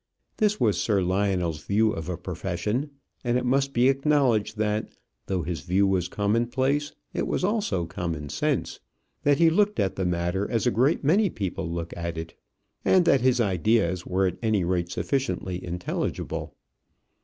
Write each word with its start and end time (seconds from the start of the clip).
This 0.37 0.59
was 0.59 0.81
Sir 0.81 1.03
Lionel's 1.03 1.61
view 1.63 1.91
of 1.91 2.09
a 2.09 2.17
profession, 2.17 2.89
and 3.23 3.37
it 3.37 3.45
must 3.45 3.71
be 3.71 3.87
acknowledged 3.87 4.57
that, 4.57 4.89
though 5.27 5.43
his 5.43 5.61
view 5.61 5.85
was 5.85 6.07
commonplace, 6.07 6.91
it 7.13 7.27
was 7.27 7.43
also 7.43 7.85
common 7.85 8.27
sense; 8.29 8.79
that 9.21 9.37
he 9.37 9.51
looked 9.51 9.79
at 9.79 9.97
the 9.97 10.05
matter 10.07 10.49
as 10.49 10.65
a 10.65 10.71
great 10.71 11.03
many 11.03 11.29
people 11.29 11.69
look 11.69 11.95
at 11.95 12.17
it; 12.17 12.33
and 12.83 13.05
that 13.05 13.21
his 13.21 13.39
ideas 13.39 14.03
were 14.03 14.25
at 14.25 14.39
any 14.41 14.63
rate 14.63 14.89
sufficiently 14.91 15.63
intelligible. 15.63 16.55